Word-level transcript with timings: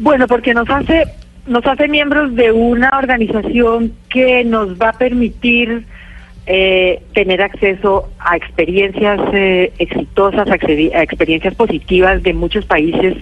Bueno, 0.00 0.26
porque 0.26 0.54
nos 0.54 0.68
hace 0.70 1.04
nos 1.46 1.66
hace 1.66 1.88
miembros 1.88 2.34
de 2.34 2.52
una 2.52 2.90
organización 2.96 3.92
que 4.08 4.44
nos 4.44 4.80
va 4.80 4.90
a 4.90 4.98
permitir 4.98 5.84
eh, 6.46 7.02
tener 7.12 7.42
acceso 7.42 8.08
a 8.18 8.36
experiencias 8.36 9.20
eh, 9.34 9.72
exitosas, 9.78 10.48
a, 10.48 10.54
experiencias 10.54 11.54
positivas 11.54 12.22
de 12.22 12.32
muchos 12.32 12.64
países 12.64 13.16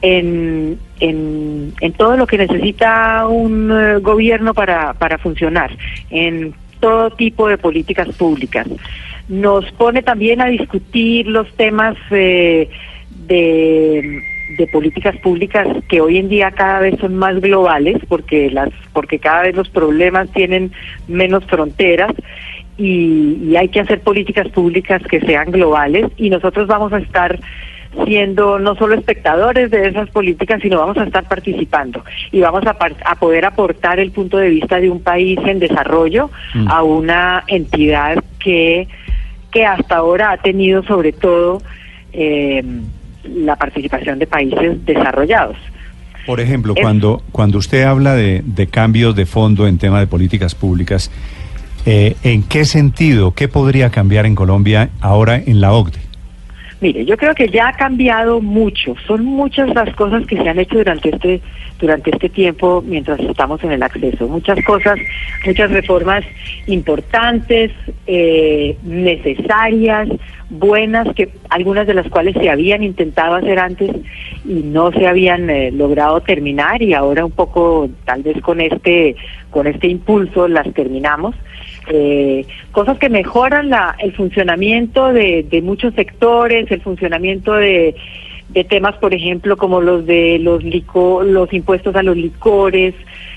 en, 0.00 0.78
en, 1.00 1.92
todo 1.96 2.16
lo 2.16 2.26
que 2.28 2.38
necesita 2.38 3.26
un 3.26 3.72
eh, 3.72 3.98
gobierno 3.98 4.54
para, 4.54 4.94
para 4.94 5.18
funcionar, 5.18 5.76
en 6.10 6.54
todo 6.78 7.10
tipo 7.10 7.48
de 7.48 7.58
políticas 7.58 8.08
públicas. 8.16 8.68
Nos 9.28 9.70
pone 9.72 10.02
también 10.02 10.40
a 10.40 10.46
discutir 10.46 11.26
los 11.26 11.52
temas 11.54 11.96
de 12.10 12.68
de 14.56 14.66
políticas 14.66 15.16
públicas 15.18 15.66
que 15.88 16.00
hoy 16.00 16.18
en 16.18 16.28
día 16.28 16.50
cada 16.50 16.80
vez 16.80 16.98
son 17.00 17.16
más 17.16 17.40
globales 17.40 17.96
porque 18.08 18.50
las 18.50 18.70
porque 18.92 19.18
cada 19.18 19.42
vez 19.42 19.56
los 19.56 19.68
problemas 19.68 20.30
tienen 20.32 20.72
menos 21.08 21.44
fronteras 21.46 22.12
y, 22.76 23.54
hay 23.56 23.68
que 23.68 23.80
hacer 23.80 24.00
políticas 24.00 24.48
públicas 24.48 25.02
que 25.02 25.20
sean 25.20 25.50
globales 25.50 26.06
y 26.16 26.30
nosotros 26.30 26.66
vamos 26.66 26.92
a 26.92 26.98
estar 26.98 27.38
siendo 28.06 28.58
no 28.58 28.74
solo 28.76 28.94
espectadores 28.94 29.70
de 29.70 29.88
esas 29.88 30.08
políticas, 30.08 30.62
sino 30.62 30.78
vamos 30.78 30.96
a 30.96 31.04
estar 31.04 31.28
participando 31.28 32.02
y 32.30 32.40
vamos 32.40 32.64
a, 32.66 32.76
a 33.04 33.14
poder 33.16 33.44
aportar 33.44 34.00
el 34.00 34.10
punto 34.10 34.38
de 34.38 34.48
vista 34.48 34.80
de 34.80 34.88
un 34.88 35.02
país 35.02 35.38
en 35.44 35.58
desarrollo 35.58 36.30
mm. 36.54 36.68
a 36.68 36.82
una 36.82 37.44
entidad 37.48 38.24
que, 38.38 38.88
que 39.50 39.66
hasta 39.66 39.96
ahora 39.96 40.32
ha 40.32 40.38
tenido 40.38 40.82
sobre 40.84 41.12
todo 41.12 41.60
eh, 42.14 42.64
la 43.24 43.56
participación 43.56 44.18
de 44.18 44.26
países 44.26 44.84
desarrollados. 44.84 45.56
Por 46.26 46.40
ejemplo, 46.40 46.74
cuando, 46.80 47.22
cuando 47.32 47.58
usted 47.58 47.82
habla 47.82 48.14
de, 48.14 48.42
de, 48.44 48.66
cambios 48.68 49.16
de 49.16 49.26
fondo 49.26 49.66
en 49.66 49.78
tema 49.78 49.98
de 49.98 50.06
políticas 50.06 50.54
públicas, 50.54 51.10
eh, 51.84 52.14
¿en 52.22 52.44
qué 52.44 52.64
sentido, 52.64 53.32
qué 53.32 53.48
podría 53.48 53.90
cambiar 53.90 54.26
en 54.26 54.36
Colombia 54.36 54.90
ahora 55.00 55.36
en 55.36 55.60
la 55.60 55.72
OCDE? 55.72 56.11
Mire, 56.82 57.04
yo 57.04 57.16
creo 57.16 57.32
que 57.32 57.48
ya 57.48 57.68
ha 57.68 57.72
cambiado 57.74 58.40
mucho. 58.40 58.96
Son 59.06 59.24
muchas 59.24 59.72
las 59.72 59.94
cosas 59.94 60.26
que 60.26 60.36
se 60.36 60.48
han 60.48 60.58
hecho 60.58 60.78
durante 60.78 61.10
este 61.10 61.40
durante 61.78 62.10
este 62.10 62.28
tiempo 62.28 62.82
mientras 62.84 63.20
estamos 63.20 63.62
en 63.62 63.70
el 63.70 63.84
acceso. 63.84 64.26
Muchas 64.26 64.64
cosas, 64.64 64.98
muchas 65.46 65.70
reformas 65.70 66.24
importantes, 66.66 67.70
eh, 68.08 68.76
necesarias, 68.82 70.08
buenas, 70.50 71.06
que 71.14 71.28
algunas 71.50 71.86
de 71.86 71.94
las 71.94 72.08
cuales 72.08 72.34
se 72.34 72.50
habían 72.50 72.82
intentado 72.82 73.36
hacer 73.36 73.60
antes 73.60 73.90
y 74.44 74.54
no 74.64 74.90
se 74.90 75.06
habían 75.06 75.50
eh, 75.50 75.70
logrado 75.70 76.20
terminar 76.20 76.82
y 76.82 76.94
ahora 76.94 77.24
un 77.24 77.32
poco, 77.32 77.88
tal 78.04 78.24
vez 78.24 78.40
con 78.42 78.60
este 78.60 79.14
con 79.50 79.68
este 79.68 79.86
impulso 79.86 80.48
las 80.48 80.72
terminamos. 80.74 81.36
Eh, 81.88 82.46
cosas 82.70 82.98
que 82.98 83.08
mejoran 83.08 83.70
la, 83.70 83.96
el 83.98 84.12
funcionamiento 84.12 85.12
de, 85.12 85.60
muchos 85.62 85.94
sectores, 85.94 86.70
el 86.70 86.80
funcionamiento 86.80 87.54
de 87.54 87.94
temas, 88.68 88.96
por 88.96 89.14
ejemplo, 89.14 89.56
como 89.56 89.80
los 89.80 90.06
de 90.06 90.38
los 90.38 90.62
los 90.62 91.52
impuestos 91.52 91.96
a 91.96 92.02
los 92.02 92.16
licores, 92.16 92.94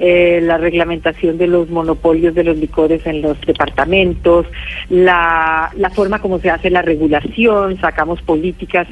eh, 0.00 0.40
la 0.42 0.58
reglamentación 0.58 1.38
de 1.38 1.48
los 1.48 1.70
monopolios 1.70 2.32
de 2.34 2.44
los 2.44 2.56
licores 2.56 3.04
en 3.04 3.20
los 3.20 3.40
departamentos, 3.40 4.46
la, 4.90 5.72
la 5.76 5.90
forma 5.90 6.20
como 6.20 6.38
se 6.38 6.50
hace 6.50 6.70
la 6.70 6.82
regulación, 6.82 7.78
sacamos 7.80 8.22
políticas 8.22 8.86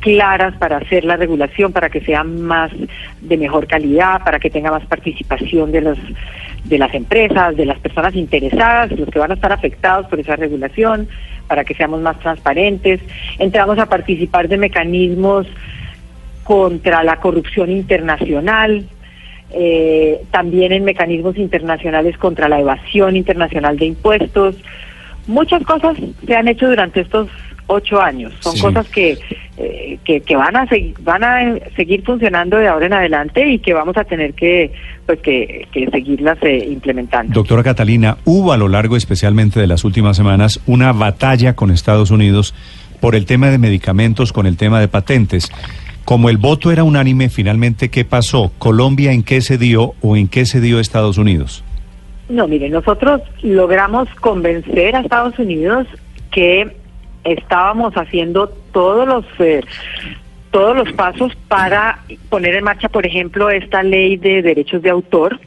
claras 0.00 0.56
para 0.56 0.78
hacer 0.78 1.04
la 1.04 1.16
regulación, 1.16 1.72
para 1.72 1.88
que 1.88 2.00
sea 2.00 2.24
más 2.24 2.72
de 3.20 3.36
mejor 3.36 3.68
calidad, 3.68 4.24
para 4.24 4.40
que 4.40 4.50
tenga 4.50 4.72
más 4.72 4.84
participación 4.86 5.70
de 5.70 5.82
los 5.82 5.98
de 6.64 6.78
las 6.78 6.94
empresas, 6.94 7.56
de 7.56 7.66
las 7.66 7.78
personas 7.78 8.14
interesadas, 8.14 8.92
los 8.92 9.08
que 9.08 9.18
van 9.18 9.30
a 9.30 9.34
estar 9.34 9.52
afectados 9.52 10.06
por 10.06 10.20
esa 10.20 10.36
regulación, 10.36 11.08
para 11.46 11.64
que 11.64 11.74
seamos 11.74 12.00
más 12.00 12.18
transparentes. 12.20 13.00
Entramos 13.38 13.78
a 13.78 13.86
participar 13.86 14.48
de 14.48 14.56
mecanismos 14.56 15.46
contra 16.44 17.02
la 17.02 17.16
corrupción 17.16 17.70
internacional, 17.70 18.84
eh, 19.52 20.20
también 20.30 20.72
en 20.72 20.84
mecanismos 20.84 21.36
internacionales 21.38 22.16
contra 22.18 22.48
la 22.48 22.60
evasión 22.60 23.16
internacional 23.16 23.76
de 23.78 23.86
impuestos. 23.86 24.56
Muchas 25.26 25.62
cosas 25.64 25.96
se 26.26 26.36
han 26.36 26.48
hecho 26.48 26.68
durante 26.68 27.00
estos 27.00 27.28
ocho 27.66 28.00
años. 28.00 28.32
Son 28.40 28.58
cosas 28.58 28.88
que, 28.88 29.18
eh, 29.62 29.98
que, 30.04 30.22
que, 30.22 30.36
van 30.36 30.56
a 30.56 30.66
van 31.00 31.22
a 31.22 31.58
seguir 31.76 32.02
funcionando 32.02 32.56
de 32.56 32.66
ahora 32.66 32.86
en 32.86 32.94
adelante 32.94 33.46
y 33.46 33.58
que 33.58 33.74
vamos 33.74 33.94
a 33.98 34.04
tener 34.04 34.32
que 34.32 34.72
pues 35.04 35.18
que, 35.20 35.68
que 35.70 35.86
seguirlas 35.90 36.38
eh, 36.40 36.66
implementando. 36.70 37.34
Doctora 37.34 37.62
Catalina, 37.62 38.16
hubo 38.24 38.54
a 38.54 38.56
lo 38.56 38.68
largo 38.68 38.96
especialmente 38.96 39.60
de 39.60 39.66
las 39.66 39.84
últimas 39.84 40.16
semanas 40.16 40.60
una 40.66 40.92
batalla 40.92 41.56
con 41.56 41.70
Estados 41.70 42.10
Unidos 42.10 42.54
por 43.00 43.14
el 43.14 43.26
tema 43.26 43.50
de 43.50 43.58
medicamentos, 43.58 44.32
con 44.32 44.46
el 44.46 44.56
tema 44.56 44.80
de 44.80 44.88
patentes. 44.88 45.50
Como 46.06 46.30
el 46.30 46.38
voto 46.38 46.72
era 46.72 46.82
unánime, 46.82 47.28
finalmente, 47.28 47.90
¿qué 47.90 48.06
pasó? 48.06 48.52
¿Colombia 48.58 49.12
en 49.12 49.22
qué 49.22 49.42
se 49.42 49.58
dio 49.58 49.92
o 50.00 50.16
en 50.16 50.28
qué 50.28 50.46
se 50.46 50.62
dio 50.62 50.80
Estados 50.80 51.18
Unidos? 51.18 51.62
No, 52.30 52.48
mire, 52.48 52.70
nosotros 52.70 53.20
logramos 53.42 54.08
convencer 54.20 54.96
a 54.96 55.00
Estados 55.00 55.38
Unidos 55.38 55.86
que 56.30 56.76
estábamos 57.24 57.92
haciendo 57.94 58.52
todos 58.72 59.06
los 59.06 59.24
eh, 59.38 59.62
todos 60.50 60.76
los 60.76 60.92
pasos 60.92 61.36
para 61.48 62.00
poner 62.28 62.56
en 62.56 62.64
marcha, 62.64 62.88
por 62.88 63.06
ejemplo, 63.06 63.50
esta 63.50 63.82
ley 63.82 64.16
de 64.16 64.42
derechos 64.42 64.82
de 64.82 64.90
autor, 64.90 65.38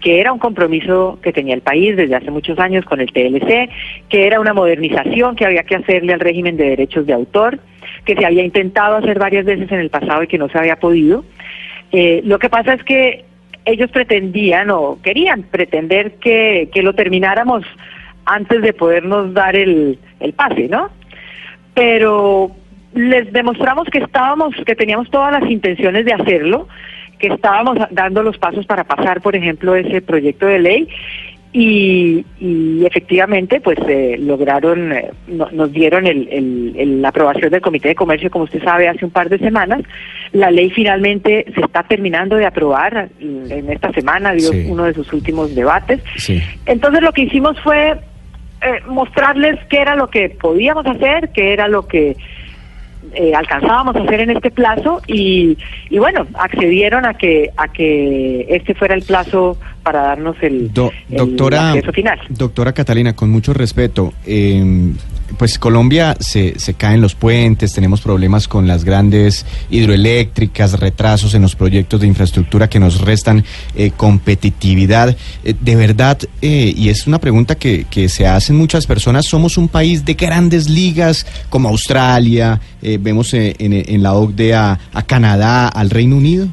que 0.00 0.20
era 0.20 0.32
un 0.32 0.38
compromiso 0.38 1.18
que 1.22 1.32
tenía 1.32 1.54
el 1.54 1.62
país 1.62 1.96
desde 1.96 2.14
hace 2.14 2.30
muchos 2.30 2.58
años 2.58 2.84
con 2.84 3.00
el 3.00 3.12
TLC, 3.12 3.70
que 4.08 4.26
era 4.26 4.40
una 4.40 4.54
modernización 4.54 5.34
que 5.34 5.46
había 5.46 5.64
que 5.64 5.76
hacerle 5.76 6.12
al 6.12 6.20
régimen 6.20 6.56
de 6.56 6.70
derechos 6.70 7.06
de 7.06 7.12
autor, 7.12 7.58
que 8.04 8.14
se 8.14 8.24
había 8.24 8.44
intentado 8.44 8.96
hacer 8.96 9.18
varias 9.18 9.44
veces 9.44 9.70
en 9.72 9.80
el 9.80 9.90
pasado 9.90 10.22
y 10.22 10.28
que 10.28 10.38
no 10.38 10.48
se 10.48 10.58
había 10.58 10.76
podido. 10.76 11.24
Eh, 11.90 12.20
lo 12.24 12.38
que 12.38 12.48
pasa 12.48 12.74
es 12.74 12.84
que 12.84 13.24
ellos 13.64 13.90
pretendían 13.90 14.70
o 14.70 14.98
querían 15.02 15.42
pretender 15.42 16.12
que, 16.20 16.70
lo 16.74 16.94
termináramos 16.94 17.64
antes 18.26 18.62
de 18.62 18.72
podernos 18.72 19.34
dar 19.34 19.56
el 19.56 19.98
pase, 20.36 20.68
¿no? 20.68 20.88
Pero 21.76 22.50
les 22.94 23.30
demostramos 23.30 23.86
que 23.92 23.98
estábamos, 23.98 24.54
que 24.64 24.74
teníamos 24.74 25.10
todas 25.10 25.30
las 25.30 25.48
intenciones 25.50 26.06
de 26.06 26.14
hacerlo, 26.14 26.68
que 27.18 27.26
estábamos 27.28 27.76
dando 27.90 28.22
los 28.22 28.38
pasos 28.38 28.64
para 28.64 28.84
pasar, 28.84 29.20
por 29.20 29.36
ejemplo, 29.36 29.76
ese 29.76 30.00
proyecto 30.00 30.46
de 30.46 30.58
ley 30.58 30.88
y, 31.52 32.24
efectivamente 32.86 33.60
pues 33.60 33.78
eh, 33.88 34.16
lograron, 34.18 34.92
eh, 34.92 35.10
nos 35.26 35.70
dieron 35.72 36.06
el, 36.06 37.02
la 37.02 37.08
aprobación 37.08 37.50
del 37.50 37.60
Comité 37.60 37.88
de 37.88 37.94
Comercio, 37.94 38.30
como 38.30 38.44
usted 38.44 38.62
sabe, 38.62 38.88
hace 38.88 39.04
un 39.04 39.10
par 39.10 39.28
de 39.28 39.38
semanas. 39.38 39.82
La 40.32 40.50
ley 40.50 40.70
finalmente 40.70 41.44
se 41.54 41.60
está 41.60 41.82
terminando 41.82 42.36
de 42.36 42.46
aprobar 42.46 43.10
en 43.20 43.70
esta 43.70 43.92
semana, 43.92 44.32
dio 44.32 44.50
uno 44.68 44.84
de 44.84 44.94
sus 44.94 45.12
últimos 45.12 45.54
debates. 45.54 46.00
Entonces 46.64 47.02
lo 47.02 47.12
que 47.12 47.22
hicimos 47.22 47.60
fue 47.60 47.98
eh, 48.62 48.80
mostrarles 48.86 49.58
qué 49.68 49.80
era 49.80 49.94
lo 49.94 50.08
que 50.08 50.30
podíamos 50.30 50.86
hacer, 50.86 51.30
qué 51.30 51.52
era 51.52 51.68
lo 51.68 51.86
que 51.86 52.16
eh, 53.12 53.34
alcanzábamos 53.34 53.96
a 53.96 54.00
hacer 54.00 54.20
en 54.20 54.30
este 54.30 54.50
plazo 54.50 55.00
y, 55.06 55.56
y, 55.90 55.98
bueno, 55.98 56.26
accedieron 56.34 57.06
a 57.06 57.14
que 57.14 57.50
a 57.56 57.68
que 57.68 58.46
este 58.48 58.74
fuera 58.74 58.94
el 58.94 59.02
plazo 59.02 59.58
para 59.86 60.02
darnos 60.02 60.34
el, 60.42 60.72
doctora, 60.74 61.74
final. 61.94 62.18
Doctora 62.28 62.72
Catalina, 62.72 63.14
con 63.14 63.30
mucho 63.30 63.54
respeto, 63.54 64.12
eh, 64.26 64.92
pues 65.38 65.60
Colombia 65.60 66.16
se, 66.18 66.58
se 66.58 66.74
caen 66.74 67.00
los 67.00 67.14
puentes, 67.14 67.72
tenemos 67.72 68.00
problemas 68.00 68.48
con 68.48 68.66
las 68.66 68.84
grandes 68.84 69.46
hidroeléctricas, 69.70 70.80
retrasos 70.80 71.34
en 71.34 71.42
los 71.42 71.54
proyectos 71.54 72.00
de 72.00 72.08
infraestructura 72.08 72.68
que 72.68 72.80
nos 72.80 73.00
restan 73.00 73.44
eh, 73.76 73.92
competitividad. 73.96 75.16
Eh, 75.44 75.54
de 75.60 75.76
verdad, 75.76 76.18
eh, 76.42 76.74
y 76.76 76.88
es 76.88 77.06
una 77.06 77.20
pregunta 77.20 77.54
que, 77.54 77.86
que, 77.88 78.08
se 78.08 78.26
hacen 78.26 78.56
muchas 78.56 78.88
personas, 78.88 79.26
somos 79.26 79.56
un 79.56 79.68
país 79.68 80.04
de 80.04 80.14
grandes 80.14 80.68
ligas 80.68 81.28
como 81.48 81.68
Australia, 81.68 82.60
vemos 82.82 83.34
en, 83.34 83.54
en, 83.58 84.02
la 84.02 84.14
OCDE 84.14 84.54
a, 84.54 84.80
a 84.92 85.02
Canadá, 85.02 85.68
al 85.68 85.90
Reino 85.90 86.16
Unido 86.16 86.48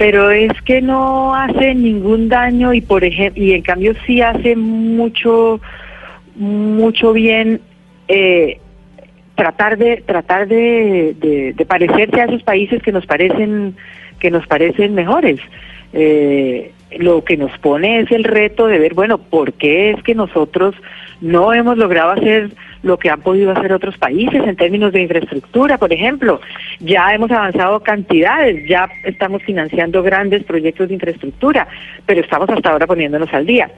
pero 0.00 0.30
es 0.30 0.50
que 0.62 0.80
no 0.80 1.34
hace 1.34 1.74
ningún 1.74 2.30
daño 2.30 2.72
y 2.72 2.80
por 2.80 3.04
ejemplo 3.04 3.44
y 3.44 3.52
en 3.52 3.60
cambio 3.60 3.92
sí 4.06 4.22
hace 4.22 4.56
mucho 4.56 5.60
mucho 6.36 7.12
bien 7.12 7.60
eh, 8.08 8.60
tratar 9.34 9.76
de 9.76 9.98
tratar 10.06 10.48
de, 10.48 11.54
parecerse 11.68 12.18
a 12.18 12.24
esos 12.24 12.42
países 12.44 12.82
que 12.82 12.92
nos 12.92 13.04
parecen 13.04 13.76
que 14.18 14.30
nos 14.30 14.46
parecen 14.46 14.94
mejores. 14.94 15.38
Eh, 15.92 16.72
lo 16.98 17.24
que 17.24 17.36
nos 17.36 17.56
pone 17.58 18.00
es 18.00 18.10
el 18.10 18.24
reto 18.24 18.66
de 18.66 18.78
ver, 18.78 18.94
bueno, 18.94 19.18
¿por 19.18 19.52
qué 19.52 19.90
es 19.90 20.02
que 20.02 20.14
nosotros 20.14 20.74
no 21.20 21.52
hemos 21.52 21.76
logrado 21.76 22.10
hacer 22.12 22.50
lo 22.82 22.98
que 22.98 23.10
han 23.10 23.20
podido 23.20 23.52
hacer 23.52 23.72
otros 23.72 23.98
países 23.98 24.42
en 24.46 24.56
términos 24.56 24.92
de 24.92 25.02
infraestructura, 25.02 25.78
por 25.78 25.92
ejemplo? 25.92 26.40
Ya 26.80 27.14
hemos 27.14 27.30
avanzado 27.30 27.80
cantidades, 27.80 28.68
ya 28.68 28.88
estamos 29.04 29.42
financiando 29.42 30.02
grandes 30.02 30.44
proyectos 30.44 30.88
de 30.88 30.94
infraestructura, 30.94 31.68
pero 32.06 32.20
estamos 32.20 32.48
hasta 32.48 32.70
ahora 32.70 32.86
poniéndonos 32.86 33.32
al 33.32 33.46
día. 33.46 33.70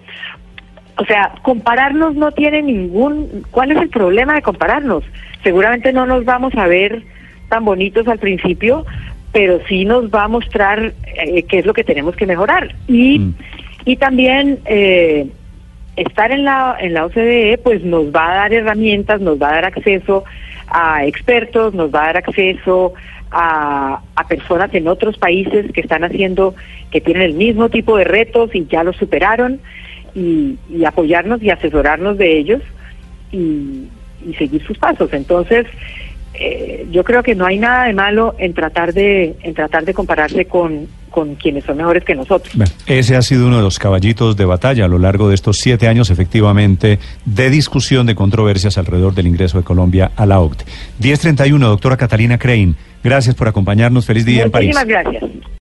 O 0.97 1.05
sea, 1.05 1.33
compararnos 1.43 2.15
no 2.15 2.33
tiene 2.33 2.63
ningún... 2.63 3.45
¿Cuál 3.51 3.73
es 3.73 3.79
el 3.79 3.89
problema 3.89 4.35
de 4.35 4.43
compararnos? 4.43 5.05
Seguramente 5.43 5.93
no 5.93 6.07
nos 6.07 6.25
vamos 6.25 6.55
a 6.55 6.67
ver 6.67 7.03
tan 7.49 7.65
bonitos 7.65 8.07
al 8.09 8.19
principio, 8.19 8.87
pero 9.33 9.61
sí 9.67 9.85
nos 9.85 10.11
va 10.11 10.25
a 10.25 10.29
mostrar 10.29 10.93
eh, 11.17 11.43
qué 11.45 11.59
es 11.59 11.67
lo 11.67 11.75
que 11.75 11.85
tenemos 11.85 12.15
que 12.17 12.27
mejorar. 12.27 12.75
Y, 12.87 13.19
mm. 13.19 13.35
y 13.87 13.97
también 13.97 14.61
eh, 14.67 15.27
estar 15.97 16.31
en 16.31 16.45
la, 16.45 16.77
en 16.81 16.95
la 16.95 17.07
OCDE 17.07 17.59
pues 17.63 17.83
nos 17.83 18.15
va 18.15 18.33
a 18.33 18.37
dar 18.37 18.53
herramientas, 18.53 19.21
nos 19.21 19.41
va 19.41 19.51
a 19.51 19.55
dar 19.55 19.65
acceso 19.65 20.25
a 20.69 21.05
expertos, 21.07 21.75
nos 21.75 21.93
va 21.95 22.03
a 22.03 22.07
dar 22.07 22.17
acceso 22.19 22.95
a, 23.31 24.01
a 24.15 24.29
personas 24.29 24.73
en 24.75 24.87
otros 24.89 25.17
países 25.19 25.73
que 25.73 25.81
están 25.81 26.05
haciendo, 26.05 26.55
que 26.91 27.01
tienen 27.01 27.23
el 27.23 27.35
mismo 27.35 27.71
tipo 27.71 27.97
de 27.97 28.05
retos 28.05 28.55
y 28.55 28.67
ya 28.67 28.85
los 28.85 28.97
superaron, 28.97 29.61
y, 30.15 30.59
y 30.69 30.85
apoyarnos 30.85 31.43
y 31.43 31.51
asesorarnos 31.51 32.19
de 32.19 32.39
ellos 32.39 32.61
y, 33.31 33.89
y 34.27 34.35
seguir 34.35 34.63
sus 34.67 34.79
pasos. 34.79 35.13
Entonces, 35.13 35.67
eh, 36.35 36.87
yo 36.91 37.05
creo 37.05 37.23
que 37.23 37.35
no 37.35 37.47
hay 37.47 37.59
nada 37.59 37.85
de 37.85 37.93
malo 37.93 38.35
en 38.39 38.55
tratar 38.55 38.93
de 38.93 39.37
en 39.43 39.55
tratar 39.55 39.85
de 39.85 39.93
compararse 39.93 40.47
con, 40.47 40.89
con 41.11 41.35
quienes 41.35 41.65
son 41.65 41.77
mejores 41.77 42.05
que 42.05 42.15
nosotros. 42.15 42.53
ese 42.87 43.17
ha 43.17 43.23
sido 43.23 43.47
uno 43.47 43.59
de 43.59 43.63
los 43.63 43.79
caballitos 43.79 44.37
de 44.37 44.45
batalla 44.45 44.87
a 44.87 44.89
lo 44.89 44.99
largo 44.99 45.29
de 45.29 45.35
estos 45.35 45.59
siete 45.59 45.89
años, 45.89 46.11
efectivamente, 46.11 46.99
de 47.25 47.51
discusión, 47.51 48.07
de 48.07 48.15
controversias 48.15 48.79
alrededor 48.79 49.15
del 49.15 49.27
ingreso 49.27 49.59
de 49.59 49.65
Colombia 49.65 50.11
a 50.17 50.27
la 50.27 50.41
OCDE. 50.41 50.65
1031, 51.01 51.69
doctora 51.69 51.97
Catalina 51.97 52.39
Crane, 52.39 52.75
gracias 53.05 53.35
por 53.35 53.49
acompañarnos. 53.49 54.07
Feliz 54.07 54.25
día 54.25 54.45
en 54.45 54.51
París. 54.51 54.75
Muchísimas 54.75 55.05
gracias. 55.05 55.53